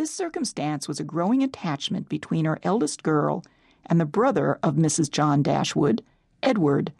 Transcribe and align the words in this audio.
This 0.00 0.10
circumstance 0.10 0.88
was 0.88 0.98
a 0.98 1.04
growing 1.04 1.42
attachment 1.42 2.08
between 2.08 2.46
her 2.46 2.58
eldest 2.62 3.02
girl 3.02 3.44
and 3.84 4.00
the 4.00 4.06
brother 4.06 4.58
of 4.62 4.76
Mrs. 4.76 5.10
John 5.10 5.42
Dashwood, 5.42 6.02
Edward. 6.42 6.94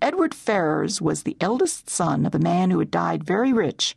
Edward 0.00 0.34
Ferrars 0.34 1.02
was 1.02 1.24
the 1.24 1.36
eldest 1.38 1.90
son 1.90 2.24
of 2.24 2.34
a 2.34 2.38
man 2.38 2.70
who 2.70 2.78
had 2.78 2.90
died 2.90 3.24
very 3.24 3.52
rich. 3.52 3.94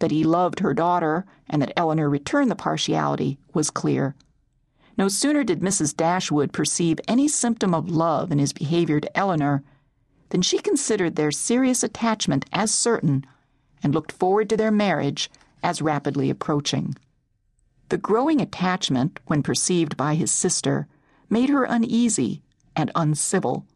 That 0.00 0.10
he 0.10 0.24
loved 0.24 0.60
her 0.60 0.74
daughter 0.74 1.24
and 1.48 1.62
that 1.62 1.72
Elinor 1.74 2.10
returned 2.10 2.50
the 2.50 2.54
partiality 2.54 3.38
was 3.54 3.70
clear. 3.70 4.14
No 4.98 5.08
sooner 5.08 5.42
did 5.42 5.60
Mrs. 5.60 5.96
Dashwood 5.96 6.52
perceive 6.52 7.00
any 7.08 7.28
symptom 7.28 7.72
of 7.72 7.88
love 7.88 8.30
in 8.30 8.40
his 8.40 8.52
behavior 8.52 9.00
to 9.00 9.16
Elinor 9.16 9.62
than 10.28 10.42
she 10.42 10.58
considered 10.58 11.16
their 11.16 11.30
serious 11.30 11.82
attachment 11.82 12.44
as 12.52 12.74
certain 12.74 13.24
and 13.82 13.94
looked 13.94 14.12
forward 14.12 14.50
to 14.50 14.56
their 14.58 14.70
marriage 14.70 15.30
as 15.62 15.80
rapidly 15.80 16.28
approaching. 16.28 16.94
The 17.92 17.98
growing 17.98 18.40
attachment, 18.40 19.20
when 19.26 19.42
perceived 19.42 19.98
by 19.98 20.14
his 20.14 20.32
sister, 20.32 20.86
made 21.28 21.50
her 21.50 21.64
uneasy 21.64 22.40
and 22.74 22.90
uncivil. 22.94 23.66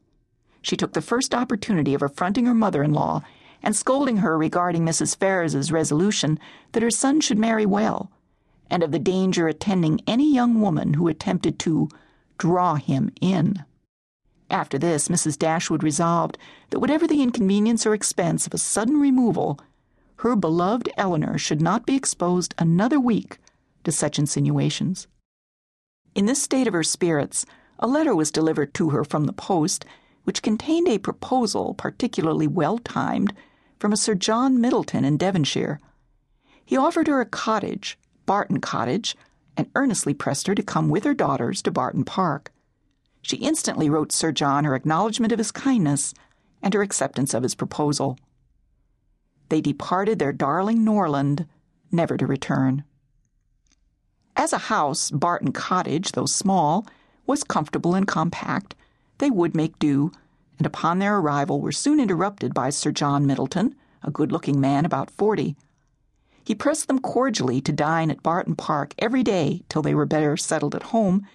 She 0.62 0.74
took 0.74 0.94
the 0.94 1.02
first 1.02 1.34
opportunity 1.34 1.92
of 1.92 2.00
affronting 2.00 2.46
her 2.46 2.54
mother 2.54 2.82
in 2.82 2.94
law 2.94 3.20
and 3.62 3.76
scolding 3.76 4.16
her 4.16 4.38
regarding 4.38 4.86
Mrs. 4.86 5.14
Ferrars's 5.18 5.70
resolution 5.70 6.38
that 6.72 6.82
her 6.82 6.90
son 6.90 7.20
should 7.20 7.38
marry 7.38 7.66
well 7.66 8.10
and 8.70 8.82
of 8.82 8.90
the 8.90 8.98
danger 8.98 9.48
attending 9.48 10.00
any 10.06 10.32
young 10.32 10.62
woman 10.62 10.94
who 10.94 11.08
attempted 11.08 11.58
to 11.58 11.90
draw 12.38 12.76
him 12.76 13.12
in. 13.20 13.66
After 14.48 14.78
this, 14.78 15.08
Mrs. 15.08 15.38
Dashwood 15.38 15.82
resolved 15.82 16.38
that 16.70 16.80
whatever 16.80 17.06
the 17.06 17.20
inconvenience 17.20 17.84
or 17.84 17.92
expense 17.92 18.46
of 18.46 18.54
a 18.54 18.58
sudden 18.58 18.98
removal, 18.98 19.60
her 20.20 20.34
beloved 20.34 20.88
Elinor 20.96 21.36
should 21.36 21.60
not 21.60 21.84
be 21.84 21.94
exposed 21.94 22.54
another 22.56 22.98
week 22.98 23.36
to 23.86 23.92
such 23.92 24.18
insinuations. 24.18 25.08
In 26.14 26.26
this 26.26 26.42
state 26.42 26.66
of 26.66 26.74
her 26.74 26.82
spirits, 26.82 27.46
a 27.78 27.86
letter 27.86 28.14
was 28.14 28.30
delivered 28.30 28.74
to 28.74 28.90
her 28.90 29.04
from 29.04 29.24
the 29.24 29.32
post, 29.32 29.84
which 30.24 30.42
contained 30.42 30.88
a 30.88 30.98
proposal 30.98 31.72
particularly 31.74 32.46
well 32.46 32.78
timed 32.78 33.32
from 33.78 33.92
a 33.92 33.96
Sir 33.96 34.14
John 34.14 34.60
Middleton 34.60 35.04
in 35.04 35.16
Devonshire. 35.16 35.80
He 36.64 36.76
offered 36.76 37.06
her 37.06 37.20
a 37.20 37.26
cottage 37.26 37.98
Barton 38.26 38.60
Cottage 38.60 39.16
and 39.56 39.70
earnestly 39.76 40.12
pressed 40.12 40.48
her 40.48 40.54
to 40.54 40.62
come 40.62 40.88
with 40.88 41.04
her 41.04 41.14
daughters 41.14 41.62
to 41.62 41.70
Barton 41.70 42.04
Park. 42.04 42.52
She 43.22 43.36
instantly 43.36 43.88
wrote 43.88 44.10
Sir 44.10 44.32
John 44.32 44.64
her 44.64 44.74
acknowledgment 44.74 45.32
of 45.32 45.38
his 45.38 45.52
kindness 45.52 46.12
and 46.60 46.74
her 46.74 46.82
acceptance 46.82 47.34
of 47.34 47.44
his 47.44 47.54
proposal. 47.54 48.18
They 49.48 49.60
departed 49.60 50.18
their 50.18 50.32
darling 50.32 50.84
Norland, 50.84 51.46
never 51.92 52.16
to 52.16 52.26
return. 52.26 52.84
As 54.36 54.52
a 54.52 54.58
house, 54.58 55.10
Barton 55.10 55.50
Cottage, 55.52 56.12
though 56.12 56.26
small, 56.26 56.86
was 57.26 57.42
comfortable 57.42 57.94
and 57.94 58.06
compact. 58.06 58.74
They 59.18 59.30
would 59.30 59.56
make 59.56 59.78
do, 59.78 60.12
and 60.58 60.66
upon 60.66 60.98
their 60.98 61.16
arrival 61.16 61.60
were 61.60 61.72
soon 61.72 61.98
interrupted 61.98 62.52
by 62.52 62.68
Sir 62.68 62.92
John 62.92 63.26
Middleton, 63.26 63.74
a 64.02 64.10
good 64.10 64.30
looking 64.30 64.60
man 64.60 64.84
about 64.84 65.10
forty. 65.10 65.56
He 66.44 66.54
pressed 66.54 66.86
them 66.86 67.00
cordially 67.00 67.60
to 67.62 67.72
dine 67.72 68.10
at 68.10 68.22
Barton 68.22 68.54
Park 68.54 68.94
every 68.98 69.22
day 69.22 69.62
till 69.70 69.82
they 69.82 69.94
were 69.94 70.06
better 70.06 70.36
settled 70.36 70.74
at 70.74 70.92
home, 70.94 71.26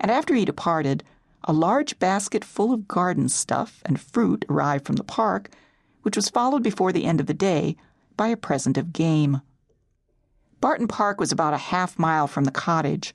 and 0.00 0.10
after 0.10 0.34
he 0.34 0.44
departed, 0.46 1.04
a 1.44 1.52
large 1.52 1.98
basket 1.98 2.44
full 2.44 2.72
of 2.72 2.88
garden 2.88 3.28
stuff 3.28 3.82
and 3.84 4.00
fruit 4.00 4.44
arrived 4.48 4.86
from 4.86 4.96
the 4.96 5.04
park, 5.04 5.50
which 6.02 6.16
was 6.16 6.30
followed 6.30 6.62
before 6.62 6.92
the 6.92 7.04
end 7.04 7.20
of 7.20 7.26
the 7.26 7.34
day 7.34 7.76
by 8.16 8.28
a 8.28 8.36
present 8.36 8.78
of 8.78 8.92
game. 8.92 9.42
Barton 10.60 10.88
Park 10.88 11.20
was 11.20 11.30
about 11.30 11.54
a 11.54 11.58
half 11.58 11.98
mile 11.98 12.26
from 12.26 12.44
the 12.44 12.50
cottage. 12.50 13.14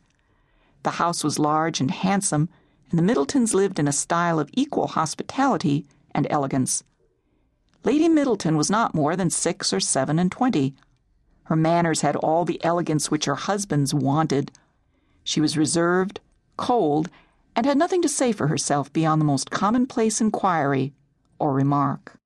The 0.84 0.92
house 0.92 1.24
was 1.24 1.40
large 1.40 1.82
and 1.82 1.92
handsome, 1.92 2.50
and 2.90 2.98
the 2.98 3.04
Middletons 3.04 3.54
lived 3.54 3.80
in 3.80 3.88
a 3.88 3.94
style 3.94 4.40
of 4.40 4.50
equal 4.54 4.88
hospitality 4.88 5.86
and 6.12 6.28
elegance. 6.30 6.84
Lady 7.84 8.08
Middleton 8.08 8.56
was 8.56 8.70
not 8.70 8.96
more 8.96 9.16
than 9.16 9.30
six 9.30 9.74
or 9.74 9.80
seven 9.80 10.20
and 10.20 10.32
twenty. 10.32 10.74
Her 11.46 11.56
manners 11.56 12.02
had 12.02 12.16
all 12.16 12.46
the 12.46 12.64
elegance 12.64 13.12
which 13.12 13.26
her 13.26 13.36
husband's 13.36 13.94
wanted. 13.94 14.52
She 15.24 15.42
was 15.42 15.58
reserved, 15.58 16.22
cold, 16.56 17.10
and 17.56 17.66
had 17.66 17.78
nothing 17.78 18.02
to 18.02 18.10
say 18.10 18.32
for 18.32 18.48
herself 18.48 18.92
beyond 18.94 19.20
the 19.20 19.26
most 19.26 19.52
commonplace 19.52 20.22
inquiry 20.22 20.94
or 21.40 21.54
remark. 21.54 22.18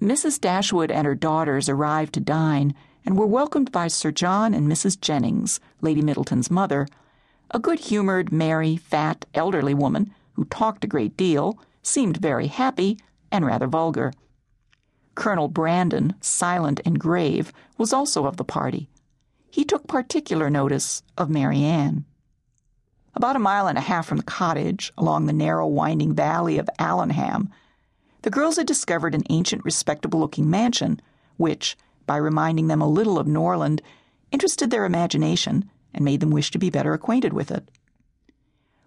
Mrs. 0.00 0.40
Dashwood 0.40 0.90
and 0.90 1.06
her 1.06 1.14
daughters 1.14 1.68
arrived 1.68 2.14
to 2.14 2.20
dine 2.20 2.74
and 3.04 3.18
were 3.18 3.26
welcomed 3.26 3.70
by 3.70 3.88
Sir 3.88 4.10
John 4.10 4.54
and 4.54 4.70
Mrs. 4.70 5.00
Jennings, 5.00 5.60
Lady 5.80 6.02
Middleton's 6.02 6.50
mother, 6.50 6.86
a 7.50 7.58
good 7.58 7.78
humored, 7.78 8.32
merry, 8.32 8.76
fat, 8.76 9.26
elderly 9.34 9.74
woman 9.74 10.12
who 10.32 10.44
talked 10.46 10.84
a 10.84 10.88
great 10.88 11.16
deal, 11.16 11.58
seemed 11.82 12.16
very 12.16 12.46
happy, 12.46 12.98
and 13.30 13.44
rather 13.44 13.66
vulgar. 13.66 14.12
Colonel 15.14 15.48
Brandon, 15.48 16.14
silent 16.20 16.80
and 16.84 16.98
grave, 16.98 17.52
was 17.78 17.92
also 17.92 18.26
of 18.26 18.36
the 18.36 18.44
party. 18.44 18.88
He 19.50 19.64
took 19.64 19.86
particular 19.86 20.50
notice 20.50 21.02
of 21.16 21.30
Mary 21.30 21.58
Marianne. 21.58 22.04
About 23.14 23.36
a 23.36 23.40
mile 23.40 23.68
and 23.68 23.78
a 23.78 23.82
half 23.82 24.06
from 24.06 24.16
the 24.16 24.24
cottage, 24.24 24.92
along 24.98 25.26
the 25.26 25.32
narrow, 25.32 25.68
winding 25.68 26.14
valley 26.14 26.58
of 26.58 26.68
Allenham, 26.80 27.48
the 28.22 28.30
girls 28.30 28.56
had 28.56 28.66
discovered 28.66 29.14
an 29.14 29.22
ancient, 29.30 29.64
respectable 29.64 30.18
looking 30.18 30.50
mansion, 30.50 31.00
which, 31.36 31.76
by 32.06 32.16
reminding 32.16 32.68
them 32.68 32.80
a 32.80 32.88
little 32.88 33.18
of 33.18 33.26
Norland, 33.26 33.82
interested 34.30 34.70
their 34.70 34.84
imagination 34.84 35.70
and 35.92 36.04
made 36.04 36.20
them 36.20 36.30
wish 36.30 36.50
to 36.50 36.58
be 36.58 36.70
better 36.70 36.92
acquainted 36.92 37.32
with 37.32 37.50
it. 37.50 37.70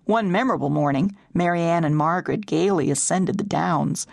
One 0.05 0.31
memorable 0.31 0.69
morning, 0.69 1.17
Marianne 1.33 1.83
and 1.83 1.95
Margaret 1.95 2.45
gaily 2.45 2.89
ascended 2.89 3.37
the 3.37 3.43
downs 3.43 4.07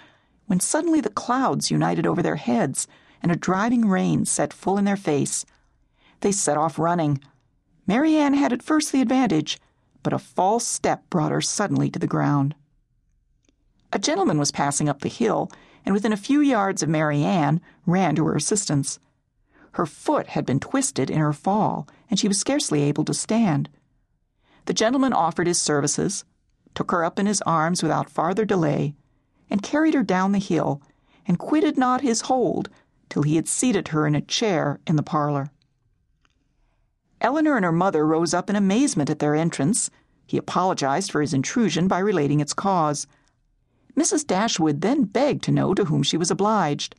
when 0.46 0.60
suddenly 0.60 1.00
the 1.00 1.10
clouds 1.10 1.70
united 1.70 2.06
over 2.06 2.22
their 2.22 2.36
heads 2.36 2.86
and 3.22 3.32
a 3.32 3.36
driving 3.36 3.88
rain 3.88 4.24
set 4.24 4.52
full 4.52 4.76
in 4.76 4.84
their 4.84 4.96
face. 4.96 5.46
They 6.20 6.32
set 6.32 6.56
off 6.56 6.78
running. 6.78 7.20
Marianne 7.86 8.34
had 8.34 8.52
at 8.52 8.62
first 8.62 8.92
the 8.92 9.00
advantage, 9.00 9.58
but 10.02 10.12
a 10.12 10.18
false 10.18 10.66
step 10.66 11.08
brought 11.10 11.32
her 11.32 11.40
suddenly 11.40 11.90
to 11.90 11.98
the 11.98 12.06
ground. 12.06 12.54
A 13.92 13.98
gentleman 13.98 14.38
was 14.38 14.50
passing 14.50 14.88
up 14.88 15.00
the 15.00 15.08
hill, 15.08 15.50
and 15.84 15.92
within 15.92 16.12
a 16.12 16.16
few 16.16 16.40
yards 16.40 16.82
of 16.82 16.88
Marianne 16.88 17.60
ran 17.86 18.14
to 18.16 18.26
her 18.26 18.34
assistance. 18.34 18.98
Her 19.72 19.86
foot 19.86 20.28
had 20.28 20.46
been 20.46 20.60
twisted 20.60 21.10
in 21.10 21.18
her 21.18 21.32
fall, 21.32 21.88
and 22.08 22.18
she 22.18 22.28
was 22.28 22.38
scarcely 22.38 22.82
able 22.82 23.04
to 23.04 23.14
stand. 23.14 23.68
The 24.66 24.74
gentleman 24.74 25.12
offered 25.12 25.46
his 25.46 25.60
services, 25.60 26.24
took 26.74 26.90
her 26.90 27.04
up 27.04 27.18
in 27.18 27.26
his 27.26 27.42
arms 27.42 27.82
without 27.82 28.08
farther 28.08 28.44
delay, 28.44 28.94
and 29.50 29.62
carried 29.62 29.94
her 29.94 30.02
down 30.02 30.32
the 30.32 30.38
hill, 30.38 30.80
and 31.26 31.38
quitted 31.38 31.76
not 31.76 32.00
his 32.00 32.22
hold 32.22 32.70
till 33.08 33.22
he 33.22 33.36
had 33.36 33.48
seated 33.48 33.88
her 33.88 34.06
in 34.06 34.14
a 34.14 34.20
chair 34.20 34.80
in 34.86 34.96
the 34.96 35.02
parlor. 35.02 35.50
Elinor 37.20 37.56
and 37.56 37.64
her 37.64 37.72
mother 37.72 38.06
rose 38.06 38.34
up 38.34 38.50
in 38.50 38.56
amazement 38.56 39.08
at 39.10 39.18
their 39.18 39.34
entrance. 39.34 39.90
He 40.26 40.36
apologized 40.36 41.10
for 41.10 41.20
his 41.20 41.34
intrusion 41.34 41.88
by 41.88 41.98
relating 41.98 42.40
its 42.40 42.52
cause. 42.52 43.06
Mrs. 43.96 44.26
Dashwood 44.26 44.80
then 44.80 45.04
begged 45.04 45.44
to 45.44 45.52
know 45.52 45.74
to 45.74 45.84
whom 45.84 46.02
she 46.02 46.16
was 46.16 46.30
obliged. 46.30 46.96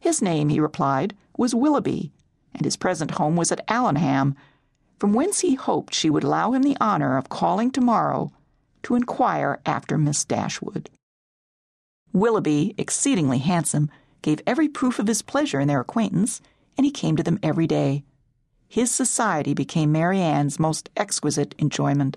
His 0.00 0.20
name, 0.20 0.48
he 0.48 0.60
replied, 0.60 1.14
was 1.36 1.54
Willoughby, 1.54 2.12
and 2.54 2.64
his 2.64 2.76
present 2.76 3.12
home 3.12 3.36
was 3.36 3.52
at 3.52 3.66
Allenham, 3.68 4.34
from 4.98 5.12
whence 5.12 5.40
he 5.40 5.54
hoped 5.54 5.94
she 5.94 6.10
would 6.10 6.24
allow 6.24 6.52
him 6.52 6.62
the 6.62 6.76
honor 6.80 7.16
of 7.16 7.28
calling 7.28 7.70
tomorrow 7.70 8.32
to 8.82 8.94
inquire 8.94 9.60
after 9.66 9.98
Miss 9.98 10.24
Dashwood. 10.24 10.90
Willoughby, 12.12 12.74
exceedingly 12.78 13.38
handsome, 13.38 13.90
gave 14.22 14.40
every 14.46 14.68
proof 14.68 14.98
of 14.98 15.06
his 15.06 15.22
pleasure 15.22 15.60
in 15.60 15.68
their 15.68 15.80
acquaintance, 15.80 16.40
and 16.76 16.84
he 16.84 16.90
came 16.90 17.16
to 17.16 17.22
them 17.22 17.38
every 17.42 17.66
day. 17.66 18.04
His 18.68 18.90
society 18.90 19.54
became 19.54 19.92
Marianne's 19.92 20.58
most 20.58 20.88
exquisite 20.96 21.54
enjoyment. 21.58 22.16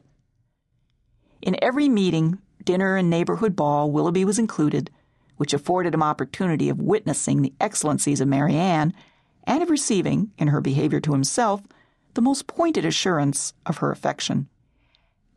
In 1.41 1.57
every 1.61 1.89
meeting, 1.89 2.39
dinner, 2.69 2.95
and 2.95 3.09
neighborhood 3.09 3.55
ball, 3.55 3.89
Willoughby 3.89 4.23
was 4.23 4.37
included, 4.37 4.91
which 5.37 5.53
afforded 5.53 5.93
him 5.93 6.03
opportunity 6.03 6.69
of 6.69 6.79
witnessing 6.79 7.41
the 7.41 7.53
excellencies 7.59 8.21
of 8.21 8.27
Marianne 8.27 8.93
and 9.45 9.63
of 9.63 9.71
receiving, 9.71 10.31
in 10.37 10.49
her 10.49 10.61
behavior 10.61 10.99
to 10.99 11.13
himself, 11.13 11.61
the 12.13 12.21
most 12.21 12.45
pointed 12.45 12.85
assurance 12.85 13.53
of 13.65 13.77
her 13.77 13.91
affection. 13.91 14.47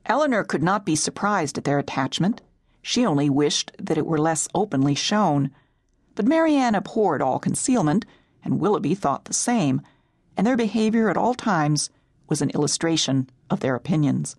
Elinor 0.05 0.45
could 0.45 0.63
not 0.63 0.85
be 0.85 0.95
surprised 0.95 1.57
at 1.57 1.65
their 1.65 1.79
attachment 1.79 2.43
she 2.83 3.07
only 3.07 3.31
wished 3.31 3.71
that 3.79 3.97
it 3.97 4.07
were 4.07 4.19
less 4.19 4.49
openly 4.55 4.95
shown. 4.95 5.51
But 6.17 6.27
Marianne 6.27 6.75
abhorred 6.75 7.23
all 7.23 7.39
concealment, 7.39 8.05
and 8.45 8.61
Willoughby 8.61 8.97
thought 8.97 9.25
the 9.25 9.33
same, 9.33 9.81
and 10.37 10.47
their 10.47 10.57
behavior 10.57 11.09
at 11.09 11.17
all 11.17 11.35
times 11.35 11.91
was 12.29 12.43
an 12.43 12.51
illustration 12.51 13.31
of 13.49 13.61
their 13.61 13.77
opinions. 13.77 14.37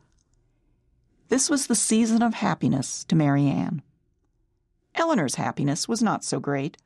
This 1.30 1.50
was 1.50 1.68
the 1.68 1.76
season 1.76 2.22
of 2.22 2.36
happiness 2.36 3.04
to 3.06 3.16
Marianne. 3.16 3.82
Elinor's 4.96 5.36
happiness 5.36 5.88
was 5.88 6.04
not 6.04 6.24
so 6.24 6.40
great. 6.40 6.78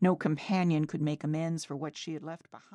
No 0.00 0.16
companion 0.16 0.86
could 0.86 1.02
make 1.02 1.22
amends 1.22 1.64
for 1.64 1.76
what 1.76 1.96
she 1.96 2.14
had 2.14 2.22
left 2.22 2.50
behind. 2.50 2.72